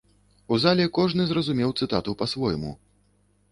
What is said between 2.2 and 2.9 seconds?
па-свойму.